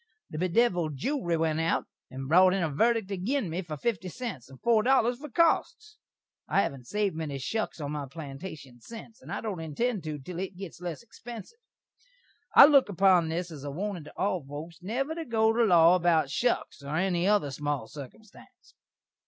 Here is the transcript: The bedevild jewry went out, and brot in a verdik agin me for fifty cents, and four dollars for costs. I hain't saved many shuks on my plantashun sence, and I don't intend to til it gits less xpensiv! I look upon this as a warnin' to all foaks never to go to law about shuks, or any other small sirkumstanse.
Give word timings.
The 0.31 0.39
bedevild 0.39 0.95
jewry 0.97 1.37
went 1.37 1.59
out, 1.59 1.85
and 2.09 2.27
brot 2.27 2.55
in 2.55 2.63
a 2.63 2.71
verdik 2.71 3.11
agin 3.11 3.51
me 3.51 3.61
for 3.61 3.77
fifty 3.77 4.09
cents, 4.09 4.49
and 4.49 4.59
four 4.59 4.81
dollars 4.81 5.19
for 5.19 5.29
costs. 5.29 5.97
I 6.47 6.63
hain't 6.63 6.87
saved 6.87 7.15
many 7.15 7.37
shuks 7.37 7.79
on 7.79 7.91
my 7.91 8.07
plantashun 8.07 8.81
sence, 8.81 9.21
and 9.21 9.31
I 9.31 9.41
don't 9.41 9.59
intend 9.59 10.03
to 10.05 10.17
til 10.17 10.39
it 10.39 10.57
gits 10.57 10.81
less 10.81 11.05
xpensiv! 11.05 11.53
I 12.55 12.65
look 12.65 12.89
upon 12.89 13.29
this 13.29 13.51
as 13.51 13.63
a 13.63 13.69
warnin' 13.69 14.05
to 14.05 14.17
all 14.17 14.43
foaks 14.43 14.81
never 14.81 15.13
to 15.13 15.23
go 15.23 15.53
to 15.53 15.63
law 15.65 15.93
about 15.93 16.29
shuks, 16.31 16.81
or 16.83 16.95
any 16.95 17.27
other 17.27 17.51
small 17.51 17.87
sirkumstanse. 17.87 18.73